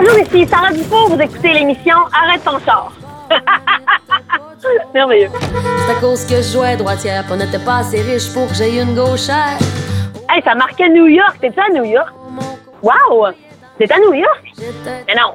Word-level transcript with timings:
Bonjour, 0.00 0.16
ici 0.20 0.46
Sarah 0.46 0.72
Dufour. 0.72 1.08
Vous 1.08 1.20
écoutez 1.20 1.52
l'émission 1.54 1.96
Arrête 2.12 2.44
ton 2.44 2.60
char. 2.60 2.92
Merveilleux. 4.94 5.28
C'est 5.40 5.92
à 5.92 6.00
cause 6.00 6.24
que 6.24 6.36
je 6.36 6.52
jouais 6.52 6.76
droitière, 6.76 7.24
on 7.28 7.34
n'était 7.36 7.58
pas 7.58 7.78
assez 7.78 8.00
riche 8.02 8.32
pour 8.32 8.46
que 8.46 8.54
j'aie 8.54 8.80
une 8.80 8.94
gauchère. 8.94 9.58
Hey, 10.30 10.40
ça 10.44 10.54
marquait 10.54 10.88
New 10.88 11.08
York. 11.08 11.38
T'es-tu 11.40 11.58
à 11.58 11.68
New 11.74 11.82
York? 11.84 12.12
Wow! 12.80 13.26
T'es 13.76 13.92
à 13.92 13.98
New 13.98 14.14
York? 14.14 14.52
Mais 15.08 15.16
non. 15.16 15.34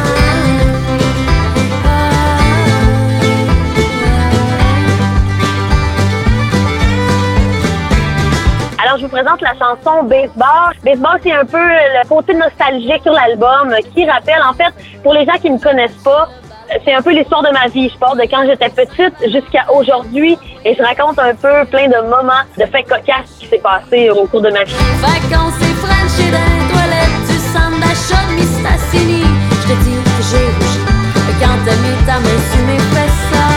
Je 8.96 9.02
vous 9.02 9.08
présente 9.08 9.40
la 9.40 9.54
chanson 9.54 10.04
Baseball. 10.04 10.72
Baseball, 10.84 11.18
c'est 11.22 11.32
un 11.32 11.44
peu 11.44 11.58
le 11.58 12.08
côté 12.08 12.32
nostalgique 12.34 13.02
sur 13.02 13.12
l'album 13.12 13.74
qui 13.94 14.08
rappelle, 14.08 14.40
en 14.48 14.52
fait, 14.52 14.72
pour 15.02 15.14
les 15.14 15.24
gens 15.24 15.32
qui 15.40 15.50
ne 15.50 15.56
me 15.56 15.60
connaissent 15.60 16.02
pas, 16.04 16.28
c'est 16.84 16.94
un 16.94 17.02
peu 17.02 17.10
l'histoire 17.10 17.42
de 17.42 17.50
ma 17.50 17.66
vie. 17.68 17.88
Je 17.88 17.98
pars 17.98 18.14
de 18.14 18.22
quand 18.22 18.46
j'étais 18.46 18.68
petite 18.68 19.14
jusqu'à 19.32 19.66
aujourd'hui 19.72 20.38
et 20.64 20.74
je 20.74 20.82
raconte 20.82 21.18
un 21.18 21.34
peu 21.34 21.64
plein 21.70 21.88
de 21.88 22.08
moments 22.08 22.44
de 22.56 22.66
faits 22.66 22.88
cocasses 22.88 23.36
qui 23.40 23.46
s'est 23.46 23.58
passé 23.58 24.10
au 24.10 24.26
cours 24.26 24.42
de 24.42 24.50
ma 24.50 24.62
vie. 24.62 24.74
Vacances 25.00 25.60
et. 25.60 25.74
Je 28.94 29.72
te 29.72 29.82
dis 29.82 29.96
que 30.04 30.22
j'ai 30.30 30.46
rougi 30.46 30.80
quand 31.40 31.58
t'as 31.64 31.76
mis 31.76 31.96
ta 32.06 32.20
main 32.20 32.38
sur 32.52 32.62
mes 32.66 32.78
fesses. 32.78 33.53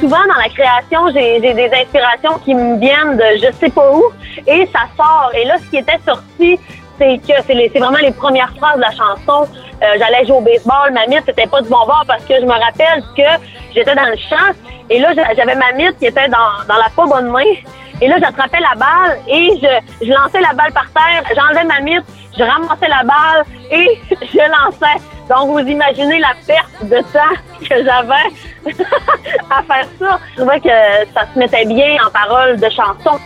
Souvent 0.00 0.22
dans 0.28 0.40
la 0.40 0.48
création, 0.48 1.08
j'ai 1.12 1.40
des 1.40 1.70
inspirations 1.74 2.38
qui 2.44 2.54
me 2.54 2.78
viennent 2.78 3.16
de 3.16 3.24
je 3.42 3.52
sais 3.58 3.70
pas 3.70 3.90
où 3.92 4.04
et 4.46 4.66
ça 4.72 4.80
sort. 4.96 5.30
Et 5.34 5.44
là, 5.44 5.56
ce 5.58 5.70
qui 5.70 5.76
était 5.78 5.98
sorti, 6.06 6.58
c'est 6.98 7.18
que 7.18 7.32
c'est 7.46 7.78
vraiment 7.78 7.98
les 8.02 8.10
premières 8.12 8.52
phrases 8.56 8.76
de 8.76 8.80
la 8.82 8.90
chanson. 8.90 9.48
Euh, 9.82 9.86
J'allais 9.98 10.24
jouer 10.26 10.36
au 10.36 10.40
baseball, 10.40 10.92
ma 10.92 11.06
mythe, 11.06 11.22
c'était 11.26 11.46
pas 11.46 11.60
du 11.62 11.68
bon 11.68 11.84
bord 11.86 12.04
parce 12.06 12.24
que 12.24 12.34
je 12.34 12.44
me 12.44 12.50
rappelle 12.52 13.02
que 13.16 13.44
j'étais 13.74 13.94
dans 13.94 14.06
le 14.06 14.16
champ 14.16 14.52
et 14.90 14.98
là, 14.98 15.12
j'a- 15.14 15.34
j'avais 15.34 15.54
ma 15.54 15.72
mythe 15.72 15.96
qui 15.98 16.06
était 16.06 16.28
dans, 16.28 16.64
dans 16.68 16.76
la 16.76 16.88
pas 16.96 17.06
bonne 17.06 17.30
main. 17.30 17.44
Et 18.00 18.06
là, 18.08 18.16
j'attrapais 18.20 18.58
la 18.60 18.74
balle 18.76 19.18
et 19.28 19.50
je, 19.62 20.06
je 20.06 20.12
lançais 20.12 20.40
la 20.40 20.52
balle 20.54 20.72
par 20.72 20.86
terre, 20.92 21.22
j'enlevais 21.36 21.64
ma 21.64 21.80
mythe, 21.80 22.04
je 22.38 22.44
ramassais 22.44 22.88
la 22.88 23.02
balle 23.02 23.44
et 23.70 24.00
je 24.10 24.38
lançais. 24.38 25.02
Donc, 25.28 25.50
vous 25.50 25.68
imaginez 25.68 26.20
la 26.20 26.34
perte 26.46 26.84
de 26.84 26.98
temps 27.12 27.36
que 27.60 27.84
j'avais 27.84 28.72
à 29.50 29.62
faire 29.62 29.88
ça. 29.98 30.18
Je 30.30 30.36
trouvais 30.36 30.60
que 30.60 31.12
ça 31.14 31.26
se 31.32 31.38
mettait 31.38 31.66
bien 31.66 31.96
en 32.06 32.10
paroles 32.10 32.58
de 32.58 32.68
chansons. 32.70 33.18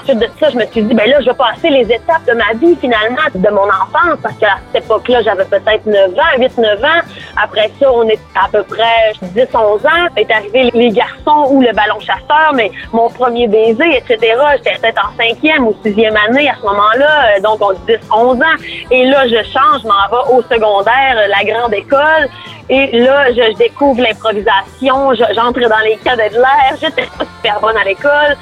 Ensuite 0.00 0.18
de 0.18 0.28
ça, 0.38 0.50
je 0.50 0.56
me 0.56 0.64
suis 0.66 0.82
dit, 0.82 0.94
ben 0.94 1.08
là, 1.08 1.20
je 1.20 1.26
vais 1.26 1.34
passer 1.34 1.68
les 1.70 1.82
étapes 1.92 2.24
de 2.26 2.32
ma 2.32 2.52
vie, 2.54 2.76
finalement, 2.80 3.22
de 3.34 3.48
mon 3.50 3.64
enfance, 3.66 4.18
parce 4.22 4.36
qu'à 4.36 4.56
cette 4.72 4.84
époque-là, 4.84 5.22
j'avais 5.22 5.44
peut-être 5.44 5.86
9 5.86 6.10
ans, 6.12 6.38
8-9 6.38 6.84
ans. 6.84 7.00
Après 7.42 7.70
ça, 7.80 7.90
on 7.92 8.06
est 8.08 8.18
à 8.34 8.48
peu 8.50 8.62
près 8.62 9.12
10-11 9.34 9.86
ans. 9.86 10.06
Est 10.16 10.30
arrivé 10.30 10.70
les 10.74 10.90
garçons 10.90 11.48
ou 11.50 11.60
le 11.62 11.72
ballon 11.72 11.98
chasseur, 12.00 12.52
mais 12.54 12.70
mon 12.92 13.08
premier 13.10 13.48
baiser, 13.48 13.96
etc. 13.96 14.18
J'étais 14.58 14.78
peut-être 14.80 15.02
en 15.04 15.16
cinquième 15.22 15.66
ou 15.66 15.74
sixième 15.84 16.16
année 16.16 16.48
à 16.48 16.54
ce 16.60 16.62
moment-là, 16.66 17.36
euh, 17.36 17.40
donc 17.40 17.58
on 17.60 17.72
10-11 17.72 18.42
ans. 18.42 18.56
Et 18.90 19.06
là, 19.06 19.26
je 19.26 19.42
change, 19.44 19.82
je 19.82 19.88
m'en 19.88 20.08
vais 20.10 20.32
au 20.36 20.42
secondaire, 20.42 21.16
euh, 21.16 21.26
la 21.28 21.44
grande 21.52 21.74
école. 21.74 22.28
Et 22.68 23.00
là, 23.00 23.30
je, 23.32 23.52
je 23.52 23.56
découvre 23.56 24.00
l'improvisation, 24.00 25.12
je- 25.14 25.34
j'entre 25.34 25.60
dans 25.60 25.78
les 25.84 25.96
cadets 25.96 26.30
de 26.30 26.36
l'air, 26.36 26.76
j'étais 26.80 27.02
pas 27.18 27.24
super 27.36 27.60
bonne 27.60 27.76
à 27.76 27.84
l'école. 27.84 28.36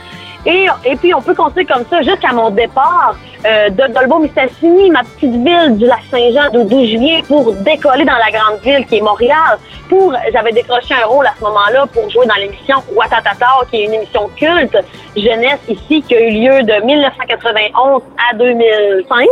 Et, 0.49 0.97
puis, 0.97 1.13
on 1.13 1.21
peut 1.21 1.35
continuer 1.35 1.67
comme 1.67 1.85
ça 1.91 2.01
jusqu'à 2.01 2.33
mon 2.33 2.49
départ 2.49 3.15
euh, 3.45 3.69
de 3.69 3.93
Dolbeau-Mistassini, 3.93 4.91
ma 4.91 5.03
petite 5.03 5.35
ville 5.35 5.77
du 5.77 5.85
Lac-Saint-Jean, 5.85 6.51
d'où 6.53 6.87
je 6.87 6.97
viens, 6.97 7.21
pour 7.23 7.53
décoller 7.53 8.07
dans 8.07 8.17
la 8.17 8.31
grande 8.31 8.59
ville 8.63 8.87
qui 8.87 8.97
est 8.97 9.03
Montréal. 9.03 9.59
Pour, 9.91 10.15
j'avais 10.33 10.53
décroché 10.53 10.95
un 10.95 11.07
rôle 11.07 11.27
à 11.27 11.35
ce 11.39 11.45
moment-là 11.45 11.87
pour 11.93 12.09
jouer 12.09 12.25
dans 12.25 12.35
l'émission 12.37 12.77
Watatata, 12.95 13.47
qui 13.71 13.83
est 13.83 13.85
une 13.85 13.95
émission 13.95 14.31
culte 14.37 14.79
jeunesse 15.15 15.61
ici 15.69 16.03
qui 16.03 16.15
a 16.15 16.21
eu 16.21 16.31
lieu 16.31 16.63
de 16.63 16.83
1991 16.83 18.03
à 18.31 18.35
2005. 18.35 19.27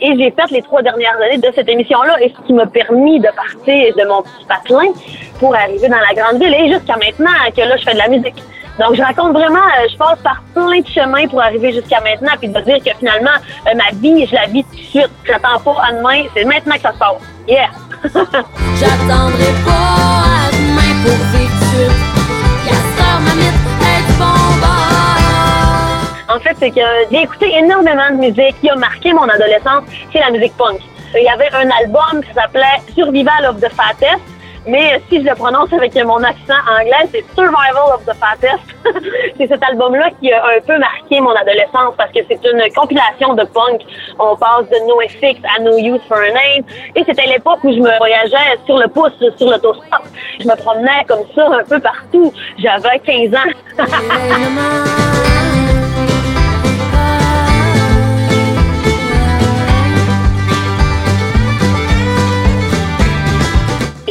Et 0.00 0.16
j'ai 0.16 0.30
fait 0.30 0.50
les 0.50 0.62
trois 0.62 0.80
dernières 0.80 1.20
années 1.20 1.36
de 1.36 1.52
cette 1.54 1.68
émission-là, 1.68 2.16
et 2.22 2.32
ce 2.34 2.46
qui 2.46 2.54
m'a 2.54 2.66
permis 2.66 3.20
de 3.20 3.28
partir 3.28 3.94
de 3.94 4.08
mon 4.08 4.22
petit 4.22 4.46
patelin 4.48 4.90
pour 5.38 5.54
arriver 5.54 5.88
dans 5.88 5.96
la 5.96 6.14
grande 6.14 6.42
ville 6.42 6.54
et 6.54 6.72
jusqu'à 6.72 6.96
maintenant 6.96 7.30
que 7.54 7.60
là, 7.60 7.76
je 7.76 7.82
fais 7.82 7.92
de 7.92 7.98
la 7.98 8.08
musique. 8.08 8.42
Donc, 8.78 8.94
je 8.94 9.02
raconte 9.02 9.32
vraiment, 9.32 9.58
euh, 9.58 9.88
je 9.90 9.96
passe 9.96 10.18
par 10.20 10.42
plein 10.54 10.80
de 10.80 10.86
chemins 10.86 11.26
pour 11.28 11.42
arriver 11.42 11.72
jusqu'à 11.72 12.00
maintenant, 12.00 12.32
puis 12.38 12.48
de 12.48 12.60
dire 12.60 12.78
que 12.78 12.98
finalement, 12.98 13.38
euh, 13.66 13.74
ma 13.74 13.96
vie, 13.98 14.26
je 14.26 14.34
la 14.34 14.46
vis 14.46 14.64
tout 14.64 14.76
de 14.76 14.82
suite. 14.82 15.10
J'attends 15.24 15.60
pas 15.60 15.82
à 15.88 15.92
demain, 15.92 16.24
c'est 16.34 16.44
maintenant 16.44 16.74
que 16.76 16.82
ça 16.82 16.92
se 16.92 16.98
passe. 16.98 17.22
Yeah! 17.46 17.70
J'attendrai 18.04 19.52
pas 19.64 20.24
à 20.24 20.50
demain 20.52 21.04
pour 21.04 21.38
vivre 21.38 21.52
tout 21.60 21.76
de 21.76 21.84
suite. 21.84 22.12
En 26.34 26.40
fait, 26.40 26.56
c'est 26.58 26.70
que 26.70 26.80
j'ai 27.10 27.22
écouté 27.22 27.52
énormément 27.58 28.10
de 28.10 28.16
musique 28.16 28.58
qui 28.62 28.70
a 28.70 28.76
marqué 28.76 29.12
mon 29.12 29.28
adolescence, 29.28 29.84
c'est 30.10 30.20
la 30.20 30.30
musique 30.30 30.56
punk. 30.56 30.80
Il 31.14 31.24
y 31.24 31.28
avait 31.28 31.52
un 31.52 31.68
album 31.70 32.24
qui 32.24 32.32
s'appelait 32.32 32.80
Survival 32.94 33.46
of 33.50 33.60
the 33.60 33.68
Fattest, 33.68 34.22
mais 34.66 35.02
si 35.08 35.20
je 35.22 35.28
le 35.28 35.34
prononce 35.34 35.72
avec 35.72 35.94
mon 36.04 36.22
accent 36.22 36.60
anglais, 36.70 37.08
c'est 37.10 37.24
Survival 37.34 37.94
of 37.94 38.04
the 38.04 38.14
Fattest. 38.14 38.62
c'est 39.36 39.46
cet 39.48 39.62
album-là 39.62 40.10
qui 40.20 40.32
a 40.32 40.44
un 40.44 40.60
peu 40.60 40.78
marqué 40.78 41.20
mon 41.20 41.34
adolescence 41.34 41.94
parce 41.96 42.12
que 42.12 42.20
c'est 42.28 42.40
une 42.44 42.62
compilation 42.74 43.34
de 43.34 43.44
punk. 43.44 43.82
On 44.18 44.36
passe 44.36 44.68
de 44.70 44.78
NoFX 44.86 45.40
à 45.56 45.60
No 45.62 45.76
Use 45.78 46.00
for 46.08 46.18
a 46.18 46.28
Name. 46.28 46.64
Et 46.94 47.04
c'était 47.04 47.26
l'époque 47.26 47.58
où 47.64 47.72
je 47.72 47.78
me 47.78 47.96
voyageais 47.98 48.58
sur 48.66 48.78
le 48.78 48.88
pouce, 48.88 49.12
sur 49.36 49.50
l'autostop. 49.50 50.02
Je 50.40 50.46
me 50.46 50.56
promenais 50.56 51.04
comme 51.08 51.24
ça 51.34 51.46
un 51.46 51.64
peu 51.64 51.80
partout. 51.80 52.32
J'avais 52.58 52.98
15 53.00 53.34
ans. 53.34 54.88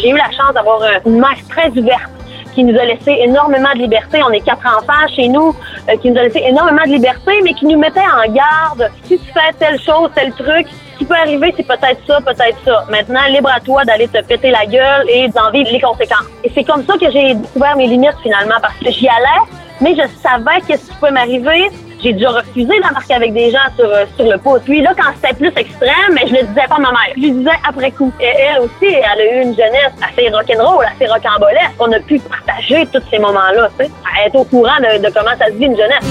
J'ai 0.01 0.09
eu 0.09 0.17
la 0.17 0.31
chance 0.31 0.53
d'avoir 0.56 0.81
euh, 0.81 0.97
une 1.06 1.19
mère 1.19 1.38
très 1.47 1.69
ouverte 1.69 2.09
qui 2.56 2.63
nous 2.63 2.78
a 2.78 2.85
laissé 2.85 3.12
énormément 3.19 3.72
de 3.75 3.79
liberté. 3.79 4.19
On 4.28 4.31
est 4.31 4.41
quatre 4.41 4.66
enfants 4.66 5.07
chez 5.16 5.28
nous, 5.28 5.56
euh, 5.88 5.95
qui 5.97 6.09
nous 6.09 6.17
a 6.17 6.23
laissé 6.23 6.39
énormément 6.39 6.84
de 6.85 6.94
liberté, 6.94 7.39
mais 7.44 7.53
qui 7.53 7.66
nous 7.66 7.78
mettait 7.78 8.00
en 8.00 8.31
garde. 8.31 8.90
Si 9.03 9.19
tu 9.19 9.25
fais 9.31 9.53
telle 9.59 9.79
chose, 9.79 10.09
tel 10.16 10.34
truc, 10.34 10.67
ce 10.94 10.97
qui 10.97 11.06
peut 11.06 11.16
arriver, 11.16 11.53
c'est 11.56 11.67
peut-être 11.67 12.00
ça, 12.07 12.19
peut-être 12.19 12.57
ça. 12.66 12.85
Maintenant, 12.90 13.22
libre 13.29 13.51
à 13.56 13.59
toi 13.59 13.85
d'aller 13.85 14.07
te 14.07 14.23
péter 14.23 14.50
la 14.50 14.66
gueule 14.66 15.07
et 15.07 15.28
d'en 15.29 15.51
vivre 15.51 15.69
les 15.72 15.79
conséquences. 15.79 16.28
Et 16.44 16.51
c'est 16.53 16.63
comme 16.63 16.84
ça 16.85 16.94
que 16.97 17.11
j'ai 17.11 17.35
découvert 17.35 17.78
mes 17.78 17.88
limites 17.88 18.17
finalement, 18.23 18.59
parce 18.59 18.78
que 18.79 18.90
j'y 18.90 19.07
allais, 19.07 19.51
mais 19.81 19.95
je 19.95 20.07
savais 20.19 20.61
qu'est-ce 20.67 20.90
qui 20.90 20.95
pouvait 20.97 21.11
m'arriver. 21.11 21.69
J'ai 22.03 22.13
déjà 22.13 22.31
refusé 22.31 22.79
d'embarquer 22.79 23.13
avec 23.13 23.34
des 23.34 23.51
gens 23.51 23.59
sur, 23.78 23.85
euh, 23.85 24.06
sur 24.16 24.25
le 24.25 24.38
pouce. 24.39 24.62
Puis 24.66 24.81
là, 24.81 24.91
quand 24.97 25.12
c'était 25.16 25.35
plus 25.35 25.51
extrême, 25.56 26.13
mais 26.13 26.28
je 26.28 26.34
le 26.34 26.44
disais 26.47 26.67
pas 26.67 26.75
à 26.75 26.79
ma 26.79 26.91
mère. 26.91 27.13
Je 27.16 27.22
le 27.22 27.29
disais 27.29 27.57
après 27.67 27.91
coup. 27.91 28.12
Et 28.19 28.25
elle 28.25 28.62
aussi, 28.62 28.85
elle 28.88 29.22
a 29.22 29.35
eu 29.35 29.44
une 29.44 29.56
jeunesse 29.56 29.94
assez 30.01 30.29
rock'n'roll, 30.29 30.85
assez 30.85 31.06
rocambolesque. 31.11 31.75
On 31.79 31.91
a 31.91 32.00
pu 32.00 32.19
partager 32.19 32.88
tous 32.91 33.03
ces 33.11 33.19
moments-là, 33.19 33.69
tu 33.79 33.85
sais. 33.85 33.91
Est 34.25 34.35
au 34.35 34.44
courant 34.44 34.78
de, 34.79 34.97
de 35.03 35.13
comment 35.13 35.31
ça 35.40 35.47
se 35.47 35.53
vit 35.53 35.66
une 35.66 35.78
jeunesse. 35.78 36.03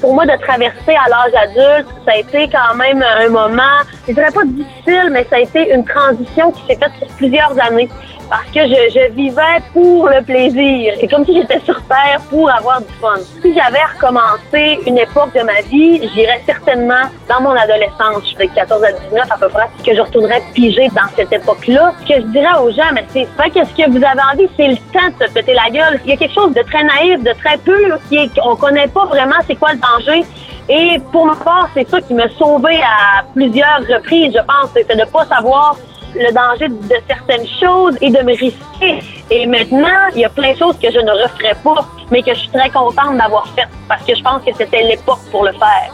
Pour 0.00 0.14
moi, 0.14 0.24
de 0.24 0.36
traverser 0.40 0.94
à 0.94 1.08
l'âge 1.08 1.34
adulte, 1.34 1.88
ça 2.04 2.12
a 2.12 2.16
été 2.18 2.48
quand 2.48 2.74
même 2.76 3.02
un 3.02 3.28
moment, 3.28 3.82
je 4.06 4.12
dirais 4.12 4.30
pas 4.32 4.44
difficile, 4.44 5.10
mais 5.10 5.26
ça 5.28 5.36
a 5.36 5.40
été 5.40 5.72
une 5.74 5.84
transition 5.84 6.52
qui 6.52 6.60
s'est 6.66 6.78
faite 6.78 6.92
sur 6.98 7.08
plusieurs 7.16 7.52
années. 7.60 7.88
Parce 8.28 8.46
que 8.46 8.60
je, 8.60 8.90
je 8.94 9.12
vivais 9.12 9.58
pour 9.72 10.08
le 10.08 10.22
plaisir. 10.22 10.94
C'est 11.00 11.08
comme 11.08 11.24
si 11.24 11.34
j'étais 11.34 11.60
sur 11.60 11.80
Terre 11.84 12.20
pour 12.28 12.50
avoir 12.50 12.80
du 12.80 12.92
fun. 13.00 13.16
Si 13.42 13.54
j'avais 13.54 13.84
recommencé 13.94 14.80
une 14.86 14.98
époque 14.98 15.34
de 15.34 15.42
ma 15.42 15.60
vie, 15.62 16.06
j'irais 16.14 16.42
certainement 16.44 17.04
dans 17.28 17.40
mon 17.40 17.52
adolescence. 17.52 18.30
Je 18.30 18.36
fais 18.36 18.48
14 18.48 18.84
à 18.84 18.92
19 18.92 19.30
à 19.30 19.38
peu 19.38 19.48
près, 19.48 19.66
que 19.84 19.94
je 19.94 20.00
retournerais 20.00 20.42
piger 20.54 20.88
dans 20.88 21.08
cette 21.16 21.32
époque-là. 21.32 21.94
Ce 22.02 22.14
que 22.14 22.20
je 22.20 22.26
dirais 22.26 22.58
aux 22.62 22.70
gens, 22.70 22.90
mais 22.92 23.04
c'est 23.08 23.26
fait 23.36 23.50
que 23.50 23.64
ce 23.66 23.74
que 23.74 23.90
vous 23.90 24.04
avez 24.04 24.20
envie, 24.32 24.48
c'est 24.56 24.68
le 24.68 24.76
temps 24.92 25.08
de 25.18 25.26
se 25.26 25.32
péter 25.32 25.54
la 25.54 25.70
gueule. 25.70 26.00
Il 26.04 26.10
y 26.10 26.12
a 26.12 26.16
quelque 26.16 26.34
chose 26.34 26.52
de 26.52 26.62
très 26.62 26.84
naïf, 26.84 27.22
de 27.22 27.32
très 27.32 27.56
pur, 27.58 27.98
qui 28.08 28.16
est 28.16 28.38
qu'on 28.38 28.56
connaît 28.56 28.88
pas 28.88 29.06
vraiment 29.06 29.36
c'est 29.46 29.56
quoi 29.56 29.70
le 29.72 29.78
danger. 29.78 30.26
Et 30.68 30.98
pour 31.12 31.24
ma 31.24 31.34
part, 31.34 31.70
c'est 31.72 31.88
ça 31.88 31.98
qui 32.02 32.12
m'a 32.12 32.28
sauvé 32.30 32.78
à 32.82 33.22
plusieurs 33.34 33.80
reprises, 33.88 34.34
je 34.34 34.40
pense, 34.40 34.70
c'est 34.74 34.86
de 34.94 35.10
pas 35.10 35.24
savoir 35.24 35.76
le 36.14 36.32
danger 36.32 36.68
de 36.68 36.96
certaines 37.06 37.46
choses 37.60 37.96
et 38.00 38.10
de 38.10 38.22
me 38.22 38.36
risquer. 38.36 39.02
Et 39.30 39.46
maintenant, 39.46 40.08
il 40.14 40.20
y 40.20 40.24
a 40.24 40.28
plein 40.28 40.52
de 40.52 40.58
choses 40.58 40.78
que 40.78 40.90
je 40.90 40.98
ne 40.98 41.10
referai 41.22 41.54
pas, 41.62 41.86
mais 42.10 42.22
que 42.22 42.34
je 42.34 42.40
suis 42.40 42.48
très 42.50 42.70
contente 42.70 43.16
d'avoir 43.16 43.46
faites 43.54 43.68
parce 43.88 44.04
que 44.04 44.14
je 44.14 44.22
pense 44.22 44.42
que 44.44 44.50
c'était 44.56 44.82
l'époque 44.82 45.20
pour 45.30 45.44
le 45.44 45.52
faire. 45.52 45.92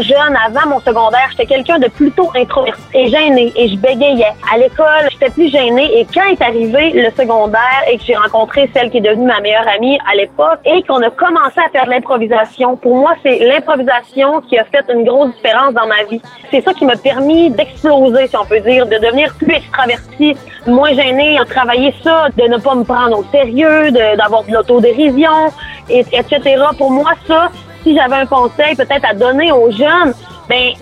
Jeune, 0.00 0.36
avant 0.46 0.68
mon 0.68 0.80
secondaire, 0.80 1.28
j'étais 1.30 1.46
quelqu'un 1.46 1.78
de 1.78 1.88
plutôt 1.88 2.30
introverti 2.34 2.82
et 2.94 3.08
gêné 3.08 3.52
et 3.56 3.68
je 3.68 3.76
bégayais. 3.76 4.32
À 4.52 4.58
l'école, 4.58 5.08
j'étais 5.10 5.30
plus 5.30 5.50
gênée 5.50 5.98
et 5.98 6.06
quand 6.12 6.26
est 6.30 6.42
arrivé 6.42 6.90
le 6.90 7.10
secondaire 7.10 7.82
et 7.90 7.98
que 7.98 8.04
j'ai 8.04 8.16
rencontré 8.16 8.70
celle 8.74 8.90
qui 8.90 8.98
est 8.98 9.00
devenue 9.00 9.26
ma 9.26 9.40
meilleure 9.40 9.68
amie 9.68 9.98
à 10.10 10.14
l'époque 10.14 10.60
et 10.64 10.82
qu'on 10.84 11.02
a 11.02 11.10
commencé 11.10 11.60
à 11.64 11.68
faire 11.70 11.86
de 11.86 11.90
l'improvisation, 11.90 12.76
pour 12.76 12.96
moi, 12.96 13.14
c'est 13.22 13.38
l'improvisation 13.38 14.40
qui 14.42 14.58
a 14.58 14.64
fait 14.64 14.84
une 14.92 15.04
grosse 15.04 15.34
différence 15.34 15.74
dans 15.74 15.86
ma 15.86 16.04
vie. 16.04 16.20
C'est 16.50 16.62
ça 16.62 16.72
qui 16.74 16.84
m'a 16.84 16.96
permis 16.96 17.50
d'exploser, 17.50 18.28
si 18.28 18.36
on 18.36 18.44
peut 18.44 18.60
dire, 18.60 18.86
de 18.86 18.96
devenir 18.96 19.34
plus 19.36 19.54
extraverti, 19.54 20.36
moins 20.66 20.92
gêné, 20.92 21.38
à 21.38 21.44
travailler 21.44 21.94
ça, 22.02 22.28
de 22.36 22.42
ne 22.48 22.58
pas 22.58 22.74
me 22.74 22.84
prendre 22.84 23.18
au 23.18 23.24
sérieux, 23.30 23.90
d'avoir 23.90 24.44
de, 24.44 24.52
l'autodérision, 24.52 25.50
et, 25.88 26.00
etc. 26.12 26.40
Pour 26.78 26.90
moi, 26.90 27.12
ça, 27.26 27.50
si 27.82 27.94
j'avais 27.94 28.16
un 28.16 28.26
conseil 28.26 28.74
peut-être 28.76 29.04
à 29.04 29.14
donner 29.14 29.52
aux 29.52 29.70
jeunes, 29.70 30.14
ben 30.48 30.72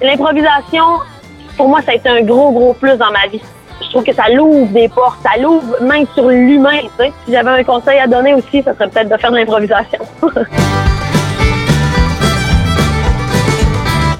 l'improvisation, 0.00 0.84
pour 1.56 1.68
moi, 1.68 1.80
ça 1.82 1.92
a 1.92 1.94
été 1.94 2.08
un 2.08 2.22
gros, 2.22 2.52
gros 2.52 2.74
plus 2.74 2.96
dans 2.96 3.10
ma 3.10 3.26
vie. 3.28 3.42
Je 3.82 3.88
trouve 3.90 4.04
que 4.04 4.14
ça 4.14 4.28
l'ouvre 4.28 4.72
des 4.72 4.88
portes, 4.88 5.18
ça 5.22 5.40
l'ouvre 5.40 5.82
même 5.82 6.06
sur 6.14 6.28
l'humain. 6.28 6.80
Si 6.98 7.32
j'avais 7.32 7.50
un 7.50 7.64
conseil 7.64 7.98
à 7.98 8.06
donner 8.06 8.34
aussi, 8.34 8.62
ça 8.62 8.74
serait 8.74 8.88
peut-être 8.88 9.08
de 9.08 9.16
faire 9.16 9.32
de 9.32 9.36
l'improvisation. 9.36 10.00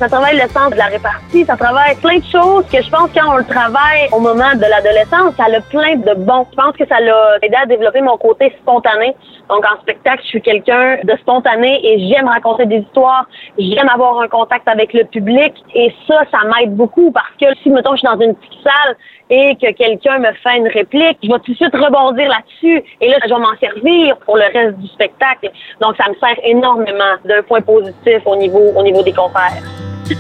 ça 0.03 0.09
travaille 0.09 0.35
le 0.35 0.49
sens 0.49 0.71
de 0.73 0.77
la 0.77 0.87
répartie, 0.87 1.45
ça 1.45 1.57
travaille 1.57 1.95
plein 1.95 2.19
de 2.19 2.25
choses 2.25 2.67
que 2.67 2.83
je 2.83 2.91
pense 2.91 3.09
quand 3.15 3.35
on 3.35 3.37
le 3.37 3.45
travaille 3.45 4.09
au 4.11 4.19
moment 4.19 4.53
de 4.57 4.63
l'adolescence, 4.63 5.37
ça 5.37 5.45
a 5.45 5.61
plein 5.61 5.95
de 5.95 6.15
bons. 6.15 6.45
Je 6.51 6.57
pense 6.57 6.77
que 6.77 6.85
ça 6.89 6.99
l'a 6.99 7.39
aidé 7.41 7.55
à 7.55 7.67
développer 7.67 8.01
mon 8.01 8.17
côté 8.17 8.53
spontané. 8.61 9.15
Donc 9.49 9.65
en 9.65 9.81
spectacle, 9.81 10.21
je 10.25 10.29
suis 10.29 10.43
quelqu'un 10.43 10.97
de 11.05 11.17
spontané 11.19 11.79
et 11.87 12.09
j'aime 12.09 12.27
raconter 12.27 12.67
des 12.67 12.79
histoires, 12.79 13.27
j'aime 13.57 13.89
avoir 13.89 14.21
un 14.23 14.27
contact 14.27 14.67
avec 14.67 14.93
le 14.93 15.05
public 15.05 15.55
et 15.73 15.95
ça, 16.09 16.23
ça 16.33 16.39
m'aide 16.49 16.75
beaucoup 16.75 17.13
parce 17.13 17.31
que 17.41 17.57
si 17.63 17.71
mettons 17.71 17.93
je 17.93 17.99
suis 17.99 18.09
dans 18.09 18.19
une 18.19 18.35
petite 18.35 18.61
salle 18.65 18.97
et 19.31 19.55
que 19.55 19.71
quelqu'un 19.71 20.19
me 20.19 20.33
fait 20.33 20.57
une 20.57 20.67
réplique, 20.67 21.19
je 21.23 21.29
vais 21.29 21.39
tout 21.45 21.53
de 21.53 21.57
suite 21.57 21.75
rebondir 21.77 22.29
là-dessus 22.29 22.83
et 23.01 23.09
là 23.09 23.19
je 23.23 23.29
vais 23.29 23.41
m'en 23.41 23.57
servir 23.61 24.17
pour 24.27 24.37
le 24.37 24.47
reste 24.53 24.79
du 24.79 24.89
spectacle. 24.89 25.49
Donc 25.81 25.97
ça 25.97 26.11
me 26.11 26.15
sert 26.15 26.37
énormément 26.43 27.15
d'un 27.25 27.43
point 27.43 27.61
positif 27.61 28.19
au 28.27 28.35
niveau 28.35 28.73
au 28.75 28.83
niveau 28.83 29.05
des 29.05 29.13
concerts. 29.13 29.92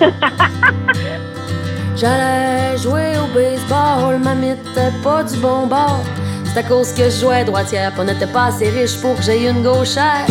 J'allais 1.97 2.79
jouer 2.79 3.13
au 3.19 3.27
baseball, 3.35 4.19
ma 4.19 4.35
n'était 4.35 4.93
pas 5.03 5.23
du 5.23 5.37
bon 5.39 5.67
bord. 5.67 6.03
C'est 6.45 6.59
à 6.61 6.63
cause 6.63 6.93
que 6.93 7.05
je 7.05 7.21
jouais 7.21 7.45
droitière, 7.45 7.93
on 7.99 8.05
n'était 8.05 8.27
pas 8.27 8.47
assez 8.47 8.69
riche 8.69 9.01
pour 9.01 9.15
que 9.17 9.23
j'aie 9.23 9.49
une 9.49 9.63
gauchère. 9.63 10.27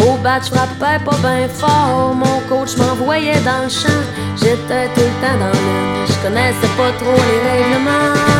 Au 0.00 0.16
bat, 0.22 0.40
je 0.40 0.50
frappais 0.50 1.02
pas 1.04 1.16
bien 1.16 1.48
fort, 1.48 2.14
mon 2.14 2.40
coach 2.48 2.76
m'envoyait 2.76 3.40
dans 3.40 3.64
le 3.64 3.68
champ. 3.68 3.88
J'étais 4.36 4.88
tout 4.94 5.00
le 5.00 5.26
temps 5.26 5.38
dans 5.40 5.52
je 6.06 6.22
connaissais 6.22 6.72
pas 6.76 6.92
trop 6.92 7.14
les 7.14 7.50
règlements. 7.50 8.37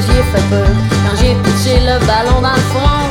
J'y 0.00 0.18
ai 0.18 0.22
fait 0.32 0.46
peur 0.50 0.68
quand 1.04 1.16
j'ai 1.20 1.34
pitché 1.42 1.80
le 1.80 1.98
ballon 2.06 2.40
dans 2.40 2.54
le 2.54 2.66
fond. 2.72 3.02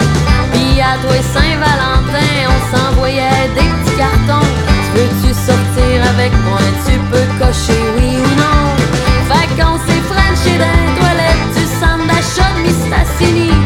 Puis 0.53 0.81
à 0.81 0.97
toi 1.01 1.15
et 1.15 1.27
Saint-Valentin, 1.35 2.33
on 2.53 2.59
s'envoyait 2.71 3.49
des 3.55 3.69
petits 3.75 3.97
cartons. 3.97 4.47
Tu 4.83 4.99
veux-tu 4.99 5.33
sortir 5.33 5.95
avec 6.13 6.31
moi? 6.45 6.59
Tu 6.85 6.93
peux 7.11 7.27
cocher 7.39 7.81
oui 7.97 8.17
ou 8.17 8.29
non. 8.43 8.61
Fait 9.29 9.47
qu'on 9.57 9.77
s'est 9.85 10.03
franchi 10.11 10.57
dans 10.57 10.75
les 10.79 10.91
toilettes 10.99 11.47
du 11.55 11.65
centre 11.79 12.05
d'achat 12.07 12.51
de 12.55 12.61
Mistassini. 12.67 13.56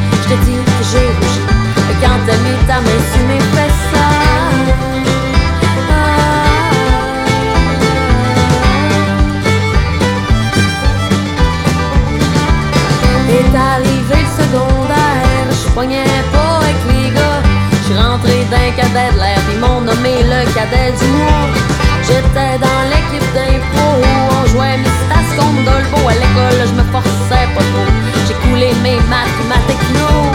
J'étais 22.07 22.57
dans 22.61 22.81
l'équipe 22.91 23.33
d'impro, 23.33 23.97
on 23.97 24.45
jouait 24.47 24.77
Mistas 24.77 25.35
contre 25.35 25.63
Dolbo. 25.65 26.07
À 26.07 26.13
l'école, 26.13 26.67
je 26.67 26.73
me 26.73 26.83
forçais 26.91 27.47
pas 27.55 27.65
trop. 27.73 27.89
J'ai 28.27 28.35
coulé 28.45 28.71
mes 28.83 28.97
maths 29.09 29.39
et 29.41 29.47
ma 29.49 29.57
techno. 29.65 30.29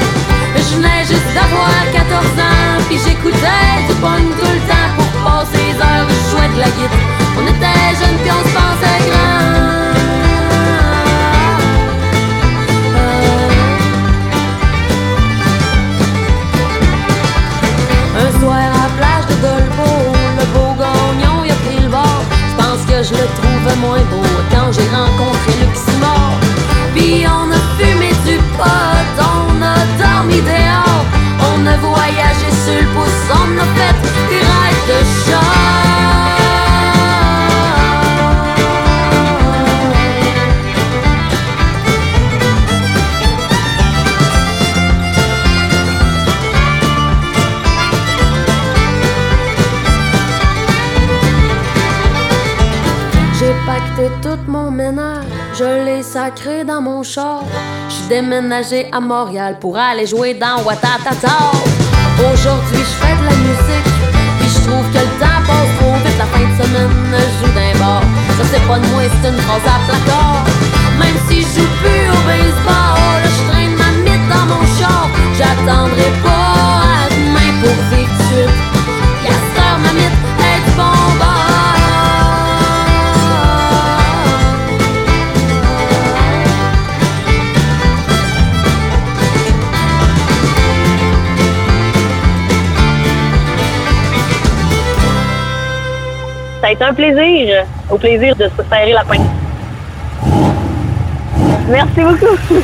Je 0.56 0.76
venais 0.76 1.05
juste 1.06 1.31
d'avoir 1.32 1.70
14 1.93 2.25
ans, 2.43 2.82
puis 2.88 2.99
j'écoutais 2.99 3.87
du 3.87 3.94
bon 4.00 4.19
tout 4.38 4.50
le 4.50 4.62
temps 4.67 4.90
pour 4.96 5.06
passer 5.23 5.62
les 5.62 5.78
heures. 5.78 6.08
Je 6.08 6.55
de 6.55 6.61
la 6.61 6.70
guitare. 6.75 7.06
On 7.38 7.46
était 7.46 7.94
jeunes, 7.94 8.19
puis 8.23 8.31
on 8.32 8.49
se 8.49 8.55
pensait 8.55 9.16
je 23.11 23.46
char. 57.16 57.42
J'suis 57.88 58.08
déménagé 58.08 58.88
à 58.92 59.00
Montréal 59.00 59.56
pour 59.61 59.76
aller 59.76 60.06
jouer 60.06 60.35
dans 60.35 60.62
Watatata. 60.64 61.38
Aujourd'hui, 62.32 62.82
je 62.90 62.94
fais 63.00 63.16
de 63.20 63.25
la 63.30 63.37
musique, 63.46 63.90
puis 64.38 64.49
je 64.54 64.61
trouve 64.66 64.87
que 64.92 64.99
le 65.08 65.12
temps 65.20 65.40
passe 65.49 65.73
trop 65.78 65.96
vite. 66.04 66.18
La 66.18 66.26
fin 66.26 66.46
été 96.76 96.85
un 96.85 96.95
plaisir, 96.95 97.64
au 97.90 97.97
plaisir 97.97 98.37
de 98.37 98.45
se 98.45 98.62
serrer 98.68 98.92
la 98.92 99.02
poignée. 99.04 99.25
Merci 101.68 102.00
beaucoup. 102.00 102.37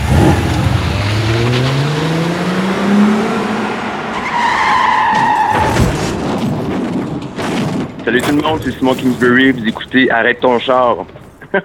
Salut 8.04 8.20
tout 8.20 8.36
le 8.36 8.42
monde, 8.42 8.60
c'est 8.64 8.72
Simon 8.72 8.94
Kingsbury, 8.94 9.52
vous 9.52 9.66
écoutez 9.66 10.10
Arrête 10.10 10.40
ton 10.40 10.58
char. 10.58 11.06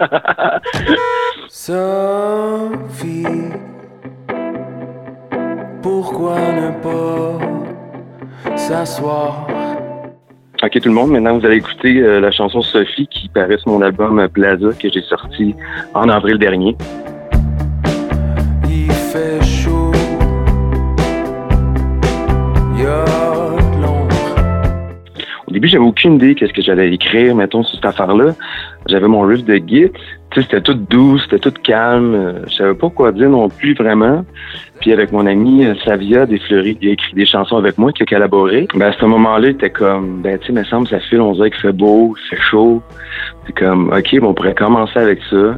Sophie, 1.50 3.25
pourquoi 5.82 6.38
ne 6.39 6.70
pas 6.84 7.39
s'asseoir? 8.56 9.48
Ok 10.64 10.80
tout 10.82 10.90
le 10.90 10.96
monde, 10.96 11.12
maintenant 11.12 11.38
vous 11.38 11.46
allez 11.46 11.58
écouter 11.58 12.02
euh, 12.02 12.20
la 12.20 12.32
chanson 12.32 12.62
Sophie 12.62 13.08
qui 13.08 13.30
paraît 13.30 13.58
sur 13.60 13.70
mon 13.70 13.82
album 13.82 14.28
Plaza 14.30 14.70
que 14.80 14.90
j'ai 14.90 15.02
sorti 15.02 15.56
en 15.94 16.10
avril 16.10 16.40
dernier. 16.40 16.76
Il 18.68 18.92
fait 18.92 19.44
chaud. 19.44 19.92
début, 25.58 25.70
j'avais 25.70 25.84
aucune 25.84 26.16
idée 26.16 26.36
qu'est-ce 26.36 26.54
que 26.54 26.62
j'allais 26.62 26.94
écrire, 26.94 27.36
mettons, 27.36 27.64
sur 27.64 27.76
cette 27.76 27.86
affaire-là. 27.86 28.36
J'avais 28.88 29.08
mon 29.08 29.22
riff 29.22 29.44
de 29.44 29.56
Git. 29.56 29.92
C'était 30.36 30.62
tout 30.62 30.74
doux, 30.74 31.18
c'était 31.20 31.40
tout 31.40 31.54
calme. 31.64 32.14
Euh, 32.14 32.46
je 32.48 32.56
savais 32.56 32.74
pas 32.74 32.90
quoi 32.90 33.12
dire 33.12 33.30
non 33.30 33.50
plus 33.50 33.74
vraiment. 33.74 34.26
Puis 34.82 34.92
avec 34.94 35.12
mon 35.12 35.26
ami 35.26 35.66
euh, 35.66 35.74
Savia 35.84 36.26
Desfleury, 36.26 36.76
qui 36.76 36.90
a 36.90 36.92
écrit 36.92 37.14
des 37.14 37.26
chansons 37.26 37.58
avec 37.58 37.78
moi, 37.78 37.92
qui 37.92 38.04
a 38.04 38.06
collaboré. 38.06 38.68
Ben, 38.76 38.88
à 38.88 38.94
ce 38.94 39.06
moment-là, 39.06 39.48
il 39.48 39.52
était 39.52 39.70
comme, 39.70 40.22
ben, 40.22 40.38
tu 40.38 40.48
sais, 40.48 40.54
me 40.54 40.64
semble, 40.66 40.88
ça 40.88 41.00
file, 41.00 41.22
on 41.22 41.34
dirait 41.34 41.50
qu'il 41.50 41.62
fait 41.62 41.72
beau, 41.72 42.14
il 42.18 42.30
fait 42.30 42.42
chaud. 42.42 42.84
C'est 43.46 43.58
comme, 43.58 43.92
OK, 43.92 44.20
bon, 44.20 44.30
on 44.30 44.34
pourrait 44.34 44.54
commencer 44.54 45.00
avec 45.00 45.20
ça. 45.30 45.58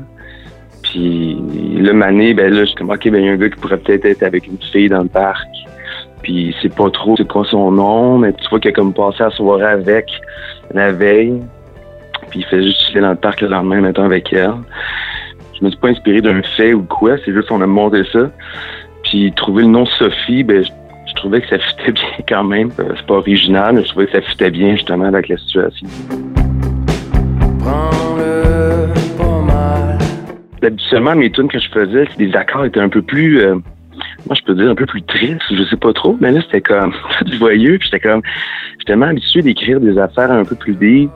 Puis 0.84 1.38
le 1.78 1.92
mané, 1.92 2.34
ben 2.34 2.54
là, 2.54 2.62
je 2.62 2.66
suis 2.66 2.76
comme, 2.76 2.90
OK, 2.90 3.10
ben, 3.10 3.22
il 3.22 3.26
y 3.26 3.30
a 3.30 3.34
un 3.34 3.38
gars 3.38 3.50
qui 3.50 3.60
pourrait 3.60 3.78
peut-être 3.78 4.06
être 4.06 4.24
avec 4.24 4.48
une 4.48 4.58
fille 4.72 4.90
dans 4.90 5.04
le 5.04 5.10
parc. 5.10 5.48
Puis 6.22 6.56
c'est 6.62 6.74
pas 6.74 6.90
trop 6.90 7.16
c'est 7.18 7.28
quoi 7.28 7.46
son 7.46 7.72
nom, 7.72 8.18
mais 8.18 8.34
tu 8.34 8.50
vois 8.50 8.60
qu'il 8.60 8.70
a 8.70 8.74
comme 8.74 8.94
passé 8.94 9.18
la 9.20 9.30
soirée 9.32 9.66
avec 9.66 10.10
la 10.74 10.92
veille. 10.92 11.42
Puis 12.29 12.39
il 12.39 12.45
fait 12.45 12.63
juste 12.63 12.79
chiller 12.81 13.01
dans 13.01 13.12
le 13.12 13.15
parc 13.15 13.41
le 13.41 13.48
lendemain, 13.48 13.81
maintenant 13.81 14.05
avec 14.05 14.31
elle. 14.33 14.53
Je 15.59 15.65
me 15.65 15.69
suis 15.69 15.79
pas 15.79 15.89
inspiré 15.89 16.21
d'un 16.21 16.41
fait 16.41 16.74
ou 16.74 16.83
quoi, 16.83 17.17
c'est 17.25 17.33
juste 17.33 17.50
qu'on 17.50 17.62
a 17.62 17.67
monté 17.67 18.03
ça. 18.13 18.31
Puis 19.03 19.31
trouver 19.36 19.63
le 19.63 19.69
nom 19.69 19.86
Sophie, 19.86 20.43
ben 20.43 20.63
je, 20.63 20.69
je 21.07 21.13
trouvais 21.15 21.41
que 21.41 21.48
ça 21.48 21.59
fitait 21.59 21.91
bien 21.93 22.09
quand 22.27 22.43
même. 22.43 22.69
Euh, 22.79 22.93
C'est 22.95 23.05
pas 23.05 23.15
original, 23.15 23.75
mais 23.75 23.83
je 23.83 23.89
trouvais 23.89 24.05
que 24.05 24.13
ça 24.13 24.21
fitait 24.21 24.51
bien 24.51 24.75
justement 24.75 25.05
avec 25.05 25.27
la 25.27 25.38
situation. 25.38 25.88
Prends-le 27.59 28.88
pas 29.17 29.41
mal. 29.41 29.98
Habituellement, 30.63 31.15
mes 31.15 31.31
tunes 31.31 31.48
que 31.48 31.59
je 31.59 31.69
faisais, 31.69 32.05
les 32.17 32.36
accords 32.36 32.65
étaient 32.65 32.79
un 32.79 32.89
peu 32.89 33.01
plus, 33.01 33.41
euh, 33.41 33.55
moi 34.27 34.36
je 34.36 34.43
peux 34.43 34.53
dire 34.53 34.69
un 34.69 34.75
peu 34.75 34.86
plus 34.86 35.01
tristes, 35.03 35.41
je 35.51 35.63
sais 35.63 35.77
pas 35.77 35.93
trop, 35.93 36.17
mais 36.19 36.31
là 36.31 36.41
c'était 36.41 36.62
comme 36.62 36.93
du 37.25 37.38
joyeux, 37.38 37.77
puis 37.79 37.89
j'étais 37.91 38.07
comme, 38.07 38.21
j'étais 38.71 38.86
tellement 38.86 39.07
habitué 39.07 39.41
d'écrire 39.41 39.79
des 39.79 39.98
affaires 39.98 40.31
un 40.31 40.43
peu 40.43 40.55
plus 40.55 40.75
deep, 40.75 41.12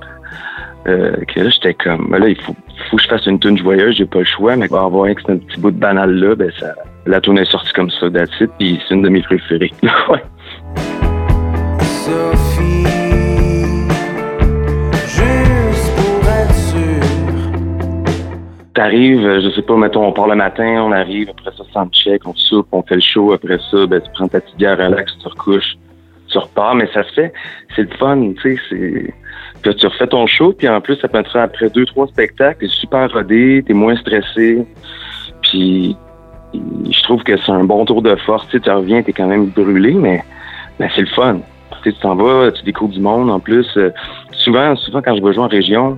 euh, 0.88 1.16
que 1.28 1.40
là 1.40 1.50
j'étais 1.50 1.74
comme, 1.74 2.14
là 2.16 2.28
il 2.28 2.40
faut, 2.42 2.56
faut 2.90 2.98
que 2.98 3.04
je 3.04 3.08
fasse 3.08 3.26
une 3.26 3.40
tune 3.40 3.58
joyeuse, 3.58 3.96
j'ai 3.96 4.06
pas 4.06 4.20
le 4.20 4.26
choix, 4.26 4.56
mais 4.56 4.68
va 4.68 4.82
avoir 4.82 5.06
un 5.06 5.12
un 5.12 5.38
petit 5.38 5.60
bout 5.60 5.72
de 5.72 5.80
banal 5.80 6.14
là, 6.14 6.36
ben 6.36 6.52
ça, 6.60 6.74
la 7.06 7.22
tune 7.22 7.38
est 7.38 7.50
sortie 7.50 7.72
comme 7.74 7.90
ça, 7.90 8.08
it, 8.08 8.52
puis 8.60 8.82
c'est 8.88 8.96
une 8.96 9.02
de 9.02 9.10
mes 9.10 9.22
préférées. 9.22 9.72
ouais. 10.10 10.24
Sophie, 11.82 12.84
juste 15.06 15.96
pour 15.96 16.30
être 16.30 16.56
sûr. 16.56 17.54
T'arrives, 18.74 19.26
euh, 19.26 19.42
je 19.42 19.50
sais 19.52 19.62
pas, 19.62 19.78
mettons, 19.78 20.06
on 20.06 20.12
part 20.12 20.28
le 20.28 20.36
matin, 20.36 20.84
on 20.84 20.92
arrive, 20.92 21.30
après 21.30 21.52
ça, 21.56 21.64
sans 21.72 21.88
check, 21.88 22.28
on 22.28 22.34
soupe, 22.36 22.68
on 22.74 22.84
fait 22.84 22.96
le 22.96 23.02
show, 23.02 23.32
après 23.32 23.58
ça, 23.72 23.86
ben, 23.88 24.02
tu 24.02 24.10
prends 24.14 24.28
ta 24.28 24.42
petite 24.42 24.58
bière 24.58 24.78
relax, 24.78 25.18
tu 25.22 25.28
recouches, 25.28 25.78
tu 26.28 26.38
repars, 26.38 26.76
mais 26.76 26.88
ça 26.94 27.04
se 27.04 27.14
fait, 27.14 27.34
c'est 27.76 27.84
le 27.84 27.98
fun, 27.98 28.34
tu 28.42 28.58
sais, 28.58 28.62
c'est... 28.70 29.14
Puis 29.64 29.72
là, 29.72 29.78
tu 29.80 29.88
refais 29.88 30.08
ton 30.08 30.28
show, 30.28 30.52
puis 30.52 30.68
en 30.68 30.82
plus, 30.82 30.98
ça 30.98 31.08
peut 31.08 31.20
être 31.20 31.38
après 31.38 31.70
deux, 31.70 31.86
trois 31.86 32.06
spectacles, 32.08 32.60
t'es 32.60 32.68
super 32.68 33.10
rodé, 33.12 33.64
t'es 33.66 33.74
moins 33.74 33.96
stressé, 33.96 34.66
puis 35.42 35.96
je 36.54 37.04
trouve 37.04 37.24
que 37.24 37.38
c'est 37.38 37.52
un 37.52 37.64
bon 37.64 37.86
tour 37.86 38.02
de 38.02 38.14
force, 38.16 38.46
tu 38.48 38.58
sais, 38.58 38.60
tu 38.60 38.70
reviens, 38.70 39.02
t'es 39.02 39.14
quand 39.14 39.28
même 39.28 39.48
brûlé, 39.48 39.94
mais, 39.94 40.22
c'est 40.80 41.02
le 41.02 41.08
fun. 41.08 41.40
Tu 41.82 41.92
sais, 41.92 41.98
t'en 42.02 42.16
vas, 42.16 42.52
tu 42.52 42.64
découvres 42.64 42.94
du 42.94 43.00
monde, 43.00 43.32
en 43.32 43.40
plus, 43.40 43.66
euh, 43.78 43.90
souvent, 44.32 44.76
souvent, 44.76 45.02
quand 45.02 45.16
je 45.16 45.24
vais 45.24 45.34
jouer 45.34 45.44
en 45.44 45.48
région, 45.48 45.98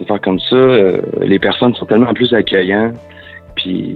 des 0.00 0.04
fois 0.04 0.18
comme 0.18 0.40
ça, 0.40 0.56
euh, 0.56 1.00
les 1.22 1.38
personnes 1.38 1.74
sont 1.74 1.86
tellement 1.86 2.12
plus 2.12 2.34
accueillants. 2.34 2.92
Puis 3.54 3.94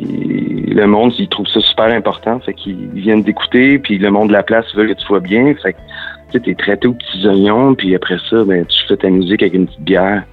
le 0.68 0.86
monde, 0.86 1.12
ils 1.18 1.28
trouvent 1.28 1.46
ça 1.46 1.60
super 1.60 1.86
important. 1.86 2.40
Fait 2.40 2.54
qu'ils 2.54 2.88
viennent 2.94 3.22
d'écouter, 3.22 3.78
puis 3.78 3.98
le 3.98 4.10
monde 4.10 4.28
de 4.28 4.32
la 4.32 4.42
place 4.42 4.64
veut 4.74 4.86
que 4.86 4.94
tu 4.94 5.04
sois 5.04 5.20
bien. 5.20 5.54
Fait 5.62 5.74
que 5.74 5.78
tu 6.38 6.54
traité 6.56 6.88
aux 6.88 6.94
petits 6.94 7.26
oignons, 7.26 7.74
puis 7.74 7.94
après 7.94 8.18
ça, 8.28 8.44
ben, 8.44 8.64
tu 8.66 8.86
fais 8.86 8.96
ta 8.96 9.10
musique 9.10 9.42
avec 9.42 9.54
une 9.54 9.66
petite 9.66 9.82
bière, 9.82 10.24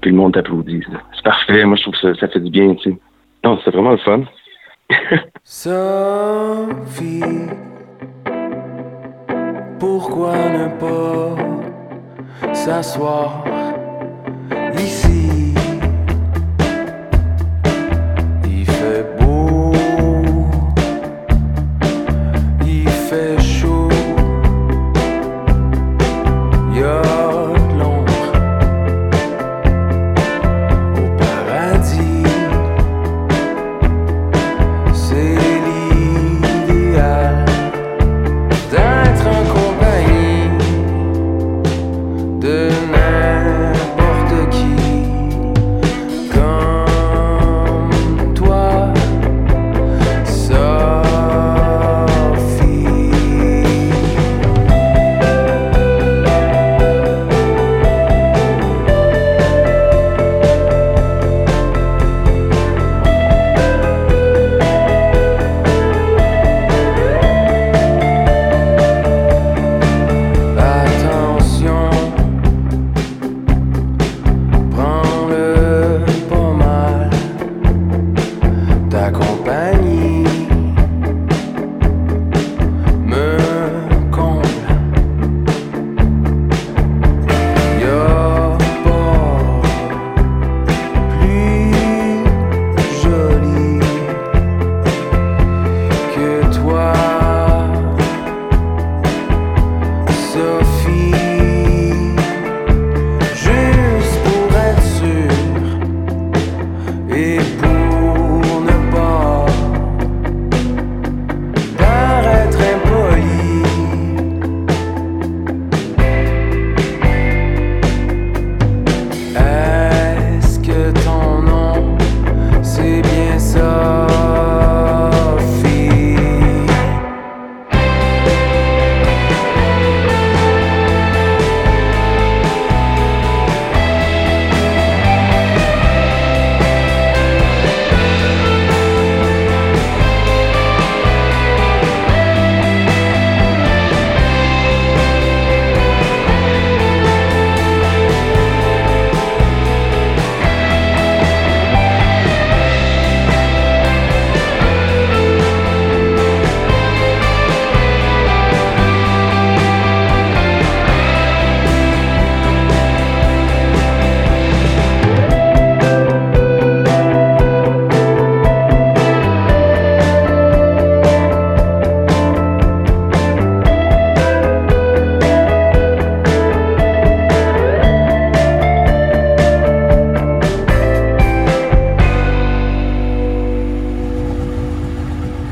puis 0.00 0.10
le 0.10 0.16
monde 0.16 0.34
t'applaudit. 0.34 0.82
C'est 1.14 1.24
parfait. 1.24 1.64
Moi, 1.64 1.76
je 1.76 1.82
trouve 1.82 1.94
que 1.94 2.00
ça, 2.00 2.20
ça 2.20 2.28
fait 2.28 2.40
du 2.40 2.50
bien, 2.50 2.74
tu 2.74 2.90
sais. 2.90 2.98
Non, 3.44 3.58
c'est 3.64 3.70
vraiment 3.70 3.92
le 3.92 3.98
fun. 3.98 4.22
Sophie, 5.44 7.22
pourquoi 9.78 10.34
ne 10.50 10.68
pas 10.78 11.36
s'asseoir? 12.52 13.44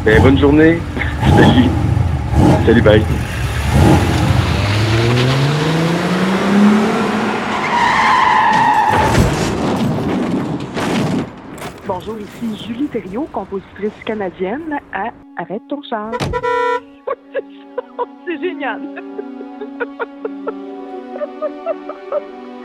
Ben, 0.06 0.22
bonne 0.22 0.38
journée. 0.38 0.78
Salut. 1.36 1.68
Salut, 2.64 2.80
bye. 2.80 3.02
Bonjour, 11.88 12.16
ici 12.20 12.64
Julie 12.68 12.86
Thériault, 12.86 13.26
compositrice 13.32 13.90
canadienne 14.04 14.78
à 14.92 15.10
Arrête 15.38 15.62
ton 15.68 15.82
char. 15.82 16.12
C'est 18.26 18.40
génial. 18.40 18.80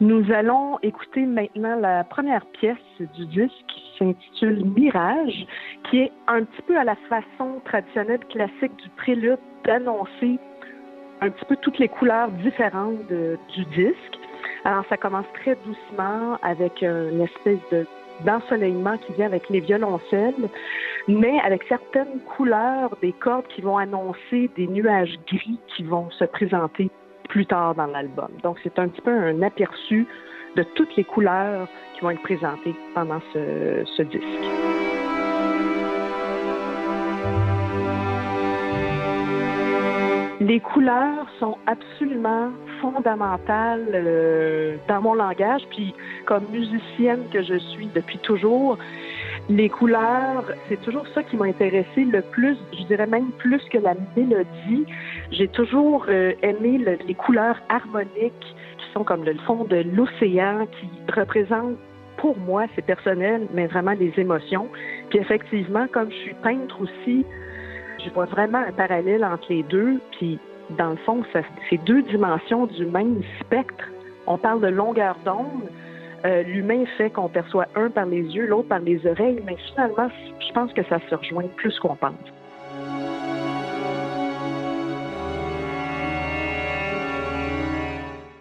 Nous 0.00 0.32
allons 0.32 0.78
écouter 0.82 1.26
maintenant 1.26 1.76
la 1.76 2.04
première 2.04 2.46
pièce 2.46 2.78
du 2.98 3.26
disque 3.26 3.52
qui 3.68 3.98
s'intitule 3.98 4.64
Mirage, 4.64 5.46
qui 5.90 5.98
est 5.98 6.12
un 6.26 6.44
petit 6.44 6.62
peu 6.62 6.78
à 6.78 6.84
la 6.84 6.96
façon 7.10 7.60
traditionnelle 7.66 8.24
classique 8.30 8.74
du 8.82 8.88
prélude 8.96 9.38
d'annoncer 9.66 10.38
un 11.20 11.28
petit 11.28 11.44
peu 11.44 11.56
toutes 11.56 11.78
les 11.78 11.88
couleurs 11.88 12.30
différentes 12.30 13.06
du 13.08 13.64
disque. 13.74 14.18
Alors 14.64 14.86
ça 14.88 14.96
commence 14.96 15.26
très 15.34 15.54
doucement 15.66 16.38
avec 16.40 16.80
une 16.80 17.20
espèce 17.20 17.60
de 17.70 17.86
d'ensoleillement 18.24 18.96
qui 18.98 19.12
vient 19.14 19.26
avec 19.26 19.48
les 19.50 19.60
violoncelles, 19.60 20.48
mais 21.08 21.40
avec 21.40 21.62
certaines 21.64 22.20
couleurs 22.36 22.96
des 23.02 23.12
cordes 23.12 23.46
qui 23.48 23.60
vont 23.60 23.76
annoncer 23.76 24.50
des 24.56 24.66
nuages 24.66 25.18
gris 25.26 25.58
qui 25.74 25.84
vont 25.84 26.10
se 26.10 26.24
présenter 26.24 26.90
plus 27.30 27.46
tard 27.46 27.76
dans 27.76 27.86
l'album. 27.86 28.28
Donc 28.42 28.58
c'est 28.62 28.78
un 28.78 28.88
petit 28.88 29.00
peu 29.00 29.10
un 29.10 29.40
aperçu 29.42 30.06
de 30.56 30.64
toutes 30.74 30.94
les 30.96 31.04
couleurs 31.04 31.68
qui 31.94 32.00
vont 32.00 32.10
être 32.10 32.22
présentées 32.22 32.74
pendant 32.94 33.20
ce, 33.32 34.02
disque. 34.02 34.24
Les 40.40 40.58
couleurs 40.58 41.26
sont 41.38 41.56
absolument 41.66 42.50
fondamentales 42.80 43.86
euh, 43.92 44.76
dans 44.88 45.02
mon 45.02 45.14
langage, 45.14 45.62
puis 45.70 45.94
comme 46.26 46.44
musicienne 46.50 47.28
que 47.32 47.42
je 47.42 47.58
suis 47.58 47.86
depuis 47.94 48.18
toujours, 48.18 48.78
les 49.50 49.68
couleurs, 49.68 50.44
c'est 50.68 50.80
toujours 50.82 51.06
ça 51.14 51.22
qui 51.24 51.36
m'a 51.36 51.46
intéressé 51.46 52.04
le 52.04 52.22
plus, 52.22 52.56
je 52.72 52.84
dirais 52.84 53.06
même 53.06 53.30
plus 53.38 53.60
que 53.70 53.78
la 53.78 53.94
mélodie. 54.16 54.86
J'ai 55.32 55.48
toujours 55.48 56.06
euh, 56.08 56.32
aimé 56.42 56.78
le- 56.78 56.98
les 57.06 57.14
couleurs 57.14 57.56
harmoniques 57.68 58.54
qui 58.78 58.92
sont 58.94 59.02
comme 59.04 59.24
le 59.24 59.34
fond 59.46 59.64
de 59.64 59.84
l'océan, 59.94 60.66
qui 60.66 60.88
représentent 61.12 61.76
pour 62.16 62.38
moi, 62.38 62.66
c'est 62.74 62.84
personnel, 62.84 63.48
mais 63.52 63.66
vraiment 63.66 63.92
les 63.92 64.12
émotions. 64.18 64.68
Puis 65.08 65.18
effectivement, 65.18 65.86
comme 65.90 66.10
je 66.10 66.16
suis 66.16 66.34
peintre 66.42 66.80
aussi, 66.80 67.24
je 68.04 68.10
vois 68.10 68.26
vraiment 68.26 68.58
un 68.58 68.72
parallèle 68.72 69.24
entre 69.24 69.46
les 69.50 69.62
deux. 69.64 70.00
Puis 70.12 70.38
dans 70.78 70.90
le 70.90 70.96
fond, 70.96 71.22
c'est 71.32 71.84
deux 71.84 72.02
dimensions 72.02 72.66
du 72.66 72.84
même 72.86 73.22
spectre. 73.40 73.84
On 74.26 74.36
parle 74.38 74.60
de 74.60 74.68
longueur 74.68 75.16
d'onde. 75.24 75.68
Euh, 76.24 76.42
L'humain 76.42 76.84
fait 76.98 77.10
qu'on 77.10 77.28
perçoit 77.28 77.66
un 77.74 77.88
par 77.88 78.06
les 78.06 78.22
yeux, 78.22 78.46
l'autre 78.46 78.68
par 78.68 78.80
les 78.80 79.06
oreilles, 79.06 79.42
mais 79.46 79.56
finalement, 79.72 80.08
je 80.38 80.52
pense 80.52 80.72
que 80.72 80.82
ça 80.84 80.98
se 81.08 81.14
rejoint 81.14 81.48
plus 81.56 81.78
qu'on 81.78 81.96
pense. 81.96 82.14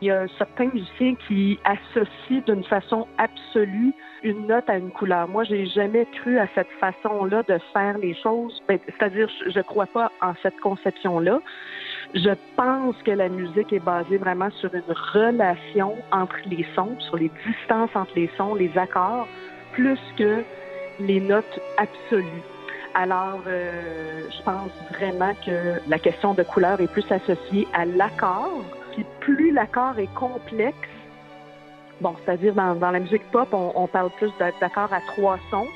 Il 0.01 0.07
y 0.07 0.11
a 0.11 0.27
certains 0.37 0.69
musiciens 0.73 1.15
qui 1.27 1.59
associent 1.65 2.41
d'une 2.47 2.63
façon 2.63 3.05
absolue 3.17 3.93
une 4.23 4.47
note 4.47 4.69
à 4.69 4.77
une 4.77 4.91
couleur. 4.91 5.27
Moi, 5.27 5.43
j'ai 5.43 5.65
jamais 5.65 6.05
cru 6.05 6.39
à 6.39 6.47
cette 6.55 6.71
façon-là 6.79 7.43
de 7.43 7.57
faire 7.73 7.97
les 7.97 8.15
choses. 8.15 8.61
Ben, 8.67 8.79
C'est-à-dire, 8.85 9.29
je 9.45 9.57
ne 9.57 9.63
crois 9.63 9.87
pas 9.87 10.11
en 10.21 10.33
cette 10.41 10.59
conception-là. 10.59 11.41
Je 12.15 12.31
pense 12.55 12.95
que 13.03 13.11
la 13.11 13.29
musique 13.29 13.71
est 13.71 13.83
basée 13.83 14.17
vraiment 14.17 14.49
sur 14.59 14.73
une 14.73 14.93
relation 15.13 15.95
entre 16.11 16.37
les 16.47 16.65
sons, 16.75 16.99
sur 16.99 17.17
les 17.17 17.31
distances 17.45 17.95
entre 17.95 18.11
les 18.15 18.29
sons, 18.35 18.55
les 18.55 18.75
accords, 18.77 19.27
plus 19.73 19.99
que 20.17 20.43
les 20.99 21.19
notes 21.19 21.59
absolues. 21.77 22.43
Alors, 22.95 23.41
euh, 23.45 24.27
je 24.35 24.43
pense 24.43 24.71
vraiment 24.91 25.33
que 25.45 25.79
la 25.87 25.99
question 25.99 26.33
de 26.33 26.41
couleur 26.41 26.81
est 26.81 26.91
plus 26.91 27.05
associée 27.11 27.67
à 27.73 27.85
l'accord. 27.85 28.63
Puis 28.93 29.05
plus 29.19 29.51
l'accord 29.51 29.99
est 29.99 30.11
complexe, 30.15 30.75
bon, 32.01 32.15
c'est-à-dire 32.25 32.55
dans, 32.55 32.91
la 32.91 32.99
musique 32.99 33.29
pop, 33.31 33.49
on, 33.51 33.71
on 33.75 33.85
parle 33.85 34.09
plus 34.17 34.31
d'a- 34.39 34.51
d'accords 34.59 34.91
à 34.91 35.01
trois 35.01 35.37
sons. 35.51 35.67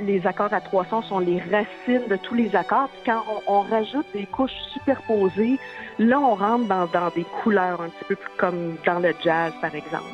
Les 0.00 0.26
accords 0.26 0.52
à 0.52 0.60
trois 0.60 0.84
sons 0.86 1.02
sont 1.02 1.18
les 1.18 1.38
racines 1.40 2.08
de 2.08 2.16
tous 2.16 2.34
les 2.34 2.56
accords. 2.56 2.88
Puis 2.88 3.02
quand 3.06 3.22
on, 3.46 3.60
rajoute 3.60 4.06
des 4.14 4.26
couches 4.26 4.56
superposées, 4.72 5.58
là, 5.98 6.18
on 6.18 6.34
rentre 6.34 6.66
dans, 6.66 7.10
des 7.14 7.24
couleurs 7.42 7.82
un 7.82 7.88
petit 7.88 8.04
peu 8.08 8.16
plus 8.16 8.30
comme 8.38 8.76
dans 8.86 8.98
le 8.98 9.14
jazz, 9.22 9.52
par 9.60 9.74
exemple. 9.74 10.04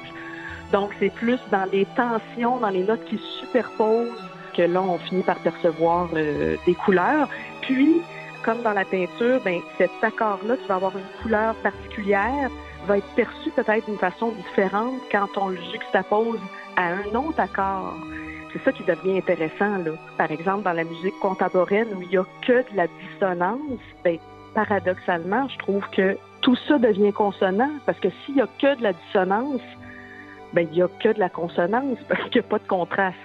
Donc, 0.73 0.91
c'est 0.99 1.13
plus 1.13 1.39
dans 1.53 1.65
les 1.71 1.87
tensions, 1.97 2.59
dans 2.59 2.71
les 2.71 2.83
notes 2.83 3.05
qui 3.05 3.19
se 3.19 3.41
superposent 3.41 4.23
que 4.57 4.63
là, 4.63 4.83
on 4.83 4.99
finit 4.99 5.23
par 5.23 5.39
percevoir 5.39 6.09
euh, 6.15 6.57
des 6.67 6.75
couleurs. 6.75 7.29
Puis, 7.61 8.01
comme 8.43 8.63
dans 8.63 8.73
la 8.73 8.85
peinture, 8.85 9.41
ben, 9.45 9.61
cet 9.79 9.91
accord-là, 10.03 10.57
qui 10.57 10.67
va 10.67 10.77
avoir 10.77 10.97
une 10.97 11.23
couleur 11.23 11.55
particulière, 11.57 12.51
va 12.87 12.99
être 12.99 13.15
perçu 13.15 13.51
peut-être 13.51 13.87
d'une 13.87 13.99
façon 13.99 14.33
différente 14.33 15.01
quand 15.11 15.29
on 15.37 15.49
le 15.49 15.59
juxtapose 15.73 16.41
à 16.77 16.89
un 16.89 17.15
autre 17.15 17.41
accord. 17.41 17.95
C'est 18.57 18.65
ça 18.65 18.73
qui 18.73 18.85
devient 18.85 19.19
intéressant, 19.19 19.77
là. 19.79 19.93
Par 20.17 20.31
exemple, 20.31 20.63
dans 20.63 20.73
la 20.73 20.85
musique 20.85 21.19
contemporaine 21.21 21.89
où 21.95 22.01
il 22.01 22.09
n'y 22.09 22.17
a 22.17 22.25
que 22.41 22.71
de 22.71 22.77
la 22.77 22.87
dissonance, 22.87 23.81
ben, 24.03 24.17
paradoxalement, 24.55 25.47
je 25.49 25.59
trouve 25.59 25.85
que 25.91 26.17
tout 26.41 26.57
ça 26.67 26.79
devient 26.79 27.13
consonant 27.13 27.71
parce 27.85 28.01
que 28.01 28.09
s'il 28.25 28.37
n'y 28.37 28.41
a 28.41 28.47
que 28.59 28.79
de 28.79 28.83
la 28.83 28.95
dissonance, 28.95 29.61
ben, 30.55 30.67
il 30.71 30.75
n'y 30.75 30.83
a 30.83 30.89
que 30.89 31.13
de 31.13 31.19
la 31.19 31.29
consonance 31.29 31.99
parce 32.09 32.23
qu'il 32.31 32.41
n'y 32.41 32.47
a 32.47 32.49
pas 32.49 32.59
de 32.59 32.67
contraste. 32.67 33.17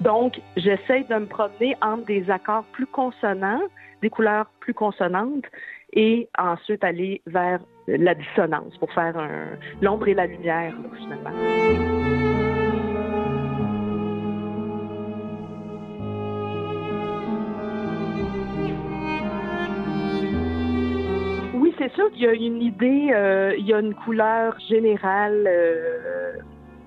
Donc, 0.00 0.40
j'essaie 0.56 1.04
de 1.08 1.14
me 1.14 1.26
promener 1.26 1.76
entre 1.80 2.06
des 2.06 2.28
accords 2.28 2.64
plus 2.72 2.86
consonants, 2.86 3.62
des 4.02 4.10
couleurs 4.10 4.46
plus 4.58 4.74
consonantes, 4.74 5.44
et 5.92 6.28
ensuite 6.36 6.82
aller 6.82 7.22
vers 7.26 7.60
la 7.86 8.14
dissonance 8.14 8.76
pour 8.78 8.92
faire 8.92 9.14
l'ombre 9.80 10.08
et 10.08 10.14
la 10.14 10.26
lumière, 10.26 10.74
finalement. 10.96 11.97
C'est 21.78 21.92
sûr 21.94 22.10
qu'il 22.10 22.22
y 22.22 22.26
a 22.26 22.32
une 22.32 22.60
idée, 22.60 23.10
euh, 23.12 23.54
il 23.56 23.66
y 23.66 23.72
a 23.72 23.78
une 23.78 23.94
couleur 23.94 24.58
générale 24.68 25.44
euh, 25.46 26.32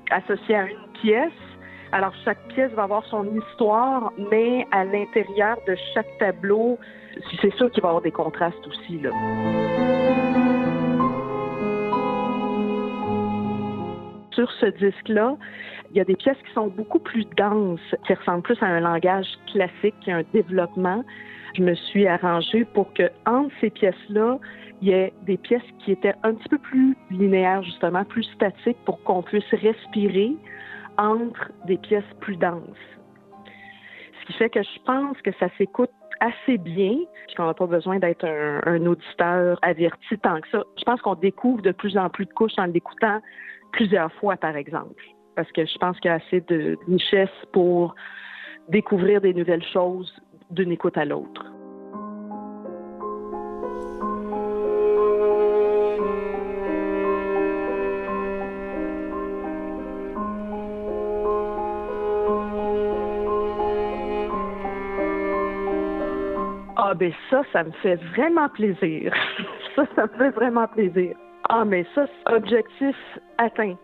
associée 0.09 0.55
à 0.55 0.63
une 0.65 0.91
pièce. 1.01 1.31
Alors, 1.93 2.13
chaque 2.23 2.41
pièce 2.49 2.71
va 2.71 2.83
avoir 2.83 3.05
son 3.05 3.25
histoire, 3.35 4.11
mais 4.31 4.65
à 4.71 4.83
l'intérieur 4.83 5.57
de 5.67 5.75
chaque 5.93 6.17
tableau, 6.19 6.77
c'est 7.41 7.53
sûr 7.55 7.71
qu'il 7.71 7.81
va 7.81 7.87
y 7.87 7.91
avoir 7.91 8.01
des 8.01 8.11
contrastes 8.11 8.67
aussi. 8.67 8.99
Là. 8.99 9.11
Sur 14.33 14.49
ce 14.53 14.65
disque-là, 14.67 15.35
il 15.91 15.97
y 15.97 15.99
a 15.99 16.05
des 16.05 16.15
pièces 16.15 16.37
qui 16.47 16.53
sont 16.53 16.67
beaucoup 16.67 16.99
plus 16.99 17.25
denses, 17.37 17.79
qui 18.07 18.13
ressemblent 18.13 18.43
plus 18.43 18.61
à 18.61 18.67
un 18.67 18.79
langage 18.79 19.27
classique, 19.51 19.95
a 20.07 20.17
un 20.17 20.23
développement. 20.33 21.03
Je 21.57 21.63
me 21.63 21.75
suis 21.75 22.07
arrangée 22.07 22.63
pour 22.73 22.93
que 22.93 23.03
entre 23.25 23.51
ces 23.59 23.69
pièces-là, 23.69 24.39
il 24.81 24.87
y 24.87 24.91
ait 24.91 25.13
des 25.23 25.37
pièces 25.37 25.61
qui 25.79 25.91
étaient 25.91 26.15
un 26.23 26.33
petit 26.33 26.49
peu 26.49 26.57
plus 26.57 26.97
linéaires, 27.11 27.63
justement, 27.63 28.03
plus 28.03 28.23
statiques, 28.35 28.77
pour 28.85 29.01
qu'on 29.03 29.21
puisse 29.21 29.49
respirer 29.51 30.35
entre 30.97 31.51
des 31.65 31.77
pièces 31.77 32.03
plus 32.19 32.35
denses. 32.35 32.61
Ce 34.19 34.25
qui 34.25 34.33
fait 34.33 34.49
que 34.49 34.61
je 34.61 34.83
pense 34.85 35.17
que 35.21 35.31
ça 35.39 35.47
s'écoute 35.57 35.91
assez 36.19 36.57
bien, 36.57 36.97
puis 37.27 37.35
qu'on 37.35 37.45
n'a 37.45 37.53
pas 37.53 37.65
besoin 37.65 37.99
d'être 37.99 38.25
un, 38.25 38.61
un 38.65 38.85
auditeur 38.85 39.57
averti 39.61 40.17
tant 40.19 40.39
que 40.39 40.49
ça. 40.49 40.63
Je 40.77 40.83
pense 40.83 41.01
qu'on 41.01 41.15
découvre 41.15 41.61
de 41.61 41.71
plus 41.71 41.97
en 41.97 42.09
plus 42.09 42.25
de 42.25 42.33
couches 42.33 42.57
en 42.57 42.65
l'écoutant 42.65 43.19
plusieurs 43.71 44.11
fois, 44.13 44.37
par 44.37 44.55
exemple, 44.55 45.03
parce 45.35 45.51
que 45.51 45.65
je 45.65 45.77
pense 45.77 45.99
qu'il 45.99 46.09
y 46.09 46.13
a 46.13 46.15
assez 46.15 46.41
de 46.41 46.77
richesse 46.87 47.29
pour 47.51 47.95
découvrir 48.69 49.21
des 49.21 49.33
nouvelles 49.33 49.65
choses 49.73 50.13
d'une 50.51 50.71
écoute 50.71 50.97
à 50.97 51.05
l'autre. 51.05 51.45
Ça, 67.29 67.41
ça 67.51 67.63
me 67.63 67.71
fait 67.83 67.95
vraiment 68.15 68.49
plaisir. 68.49 69.13
ça, 69.75 69.85
ça 69.95 70.03
me 70.03 70.17
fait 70.17 70.29
vraiment 70.31 70.67
plaisir. 70.67 71.15
Ah, 71.49 71.65
mais 71.65 71.85
ça, 71.95 72.05
c'est 72.07 72.33
objectif 72.33 72.95
atteint. 73.37 73.75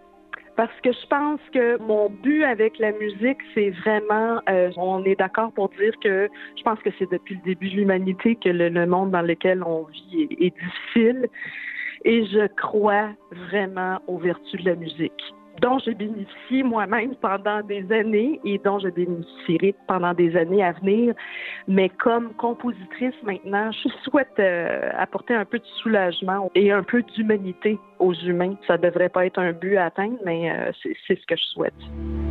Parce 0.56 0.74
que 0.84 0.92
je 0.92 1.08
pense 1.08 1.40
que 1.54 1.80
mon 1.80 2.10
but 2.10 2.44
avec 2.44 2.80
la 2.80 2.92
musique, 2.92 3.38
c'est 3.54 3.70
vraiment, 3.70 4.42
euh, 4.50 4.72
on 4.78 5.04
est 5.06 5.16
d'accord 5.16 5.52
pour 5.52 5.70
dire 5.70 5.94
que 6.04 6.30
je 6.58 6.64
pense 6.64 6.80
que 6.80 6.90
c'est 6.98 7.10
depuis 7.12 7.36
le 7.36 7.42
début 7.42 7.70
de 7.70 7.76
l'humanité 7.76 8.36
que 8.36 8.50
le, 8.50 8.86
monde 8.88 9.12
dans 9.12 9.22
lequel 9.22 9.64
on 9.64 9.84
vit 9.84 10.28
est 10.40 10.54
difficile. 10.58 11.28
Et 12.06 12.26
je 12.26 12.48
crois 12.56 13.10
vraiment 13.32 14.00
aux 14.08 14.18
vertus 14.18 14.64
de 14.64 14.70
la 14.70 14.76
musique 14.76 15.36
dont 15.62 15.80
j'ai 15.80 15.94
bénéficié 15.94 16.64
moi-même 16.64 17.16
pendant 17.16 17.62
des 17.62 17.92
années 17.92 18.40
et 18.44 18.58
dont 18.60 18.80
je 18.80 18.90
bénéficierai 18.90 19.76
pendant 19.88 20.14
des 20.14 20.36
années 20.36 20.64
à 20.64 20.74
venir. 20.74 21.14
Mais 21.68 21.90
comme 21.90 22.34
compositrice 22.34 23.16
maintenant, 23.24 23.72
je 23.72 23.90
souhaite 24.04 24.40
euh, 24.40 24.90
apporter 24.98 25.34
un 25.34 25.46
peu 25.46 25.60
de 25.60 25.66
soulagement 25.82 26.52
et 26.56 26.72
un 26.72 26.84
peu 26.84 27.02
d'humanité 27.04 27.78
aux 28.00 28.14
humains. 28.14 28.56
Ça 28.68 28.78
devrait 28.78 29.10
pas 29.10 29.26
être 29.26 29.40
un 29.40 29.54
but 29.54 29.78
à 29.78 29.86
atteindre, 29.86 30.18
mais 30.26 30.52
euh, 30.52 30.72
c'est 30.84 31.20
ce 31.20 31.26
que 31.26 31.36
je 31.36 31.46
souhaite. 31.54 32.27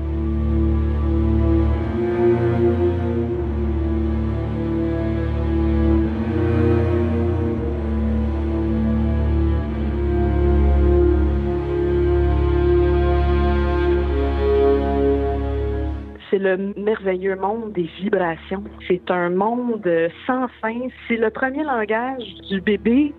C'est 16.36 16.42
le 16.42 16.74
merveilleux 16.76 17.36
monde 17.36 17.72
des 17.72 17.88
vibrations. 18.00 18.64
C'est 18.86 19.10
un 19.10 19.30
monde 19.30 19.88
sans 20.26 20.48
fin. 20.60 20.88
C'est 21.08 21.16
le 21.16 21.30
premier 21.30 21.64
langage 21.64 22.22
du 22.48 22.60
bébé. 22.60 23.14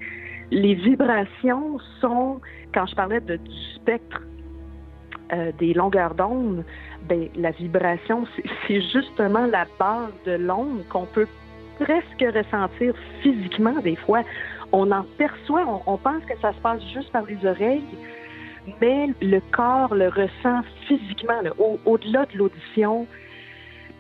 Les 0.52 0.76
vibrations 0.76 1.80
sont, 2.00 2.40
quand 2.74 2.86
je 2.86 2.96
parlais 2.96 3.20
de, 3.20 3.38
du 3.38 3.64
spectre 3.76 4.22
euh, 5.34 5.52
des 5.58 5.74
longueurs 5.74 6.14
d'onde, 6.14 6.64
ben, 7.10 7.28
la 7.36 7.52
vibration, 7.52 8.26
c'est 8.68 8.82
justement 8.82 9.46
la 9.48 9.66
base 9.80 10.14
de 10.26 10.34
l'onde 10.34 10.88
qu'on 10.90 11.06
peut 11.06 11.28
presque 11.80 12.24
ressentir 12.36 12.94
physiquement 13.22 13.80
des 13.84 13.96
fois. 13.96 14.22
On 14.72 14.92
en 14.92 15.06
perçoit, 15.18 15.66
on, 15.66 15.94
on 15.94 15.98
pense 15.98 16.24
que 16.26 16.38
ça 16.42 16.54
se 16.54 16.60
passe 16.60 16.82
juste 16.94 17.12
par 17.12 17.24
les 17.26 17.46
oreilles, 17.46 17.84
mais 18.82 19.08
le 19.22 19.40
corps 19.52 19.94
le 19.96 20.08
ressent 20.10 20.62
physiquement, 20.88 21.42
au-delà 21.86 22.26
de 22.26 22.38
l'audition. 22.38 23.08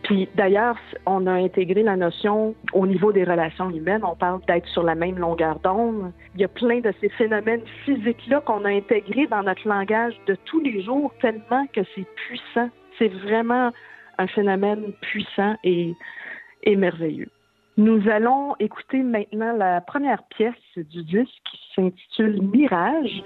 Puis 0.04 0.30
d'ailleurs, 0.36 0.78
on 1.06 1.28
a 1.28 1.34
intégré 1.34 1.84
la 1.84 1.96
notion 1.96 2.56
au 2.74 2.88
niveau 2.88 3.12
des 3.12 3.24
relations 3.24 3.70
humaines. 3.70 4.04
On 4.04 4.16
parle 4.16 4.40
d'être 4.48 4.68
sur 4.68 4.84
la 4.84 4.96
même 4.96 5.18
longueur 5.18 5.60
d'onde. 5.60 6.12
Il 6.36 6.42
y 6.42 6.44
a 6.46 6.48
plein 6.48 6.80
de 6.80 6.94
ces 7.02 7.10
phénomènes 7.10 7.64
physiques-là 7.84 8.42
qu'on 8.42 8.64
a 8.64 8.70
intégrés 8.70 9.28
dans 9.28 9.44
notre 9.44 9.68
langage 9.68 10.14
de 10.28 10.36
tous 10.46 10.62
les 10.62 10.82
jours 10.82 11.12
tellement 11.22 11.66
que 11.74 11.82
c'est 11.96 12.08
puissant. 12.16 12.70
C'est 12.98 13.10
vraiment 13.10 13.72
un 14.18 14.28
phénomène 14.28 14.94
puissant 15.02 15.56
et, 15.64 15.94
merveilleux. 16.66 17.30
Nous 17.78 18.10
allons 18.10 18.56
écouter 18.60 19.04
maintenant 19.04 19.54
la 19.56 19.82
première 19.82 20.24
pièce 20.24 20.54
du 20.76 21.04
disque 21.04 21.32
qui 21.50 21.60
s'intitule 21.76 22.42
Mirage. 22.42 23.24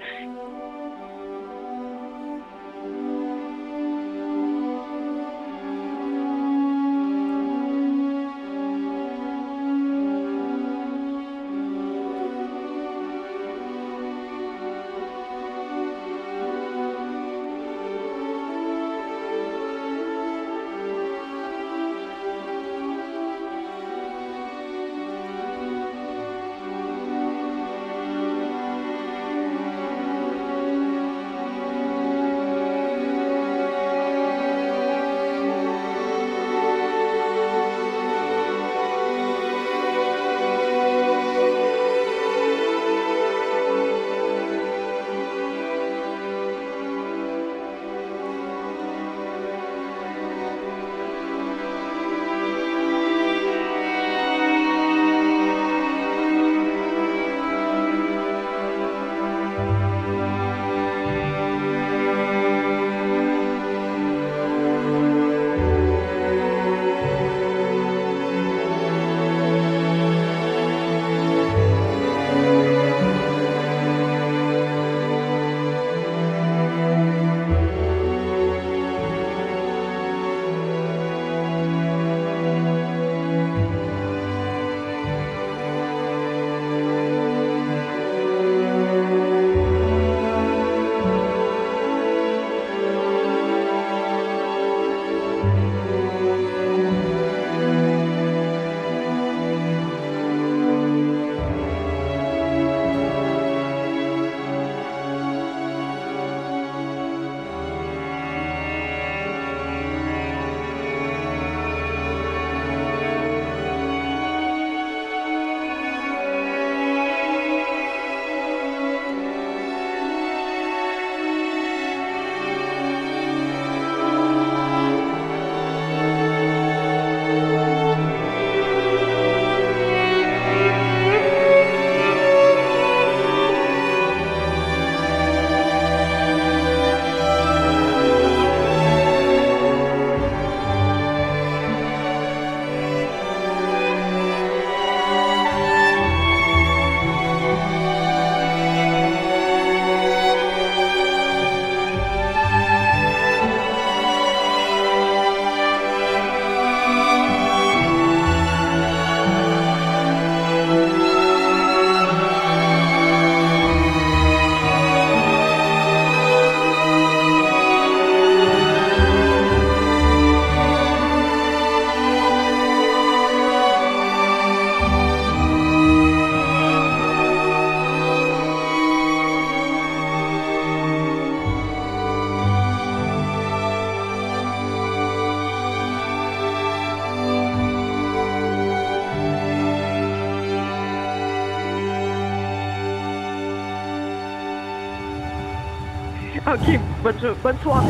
Bonne, 197.42 197.58
soirée. 197.62 197.86